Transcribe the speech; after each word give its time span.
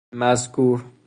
مذکور 0.11 0.91